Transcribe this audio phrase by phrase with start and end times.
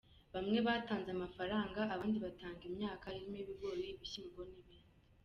[0.33, 4.89] Bamwe batanze amafaranga, abandi batanga imyaka irimo ibigori, ibishyimbo n’ibindi.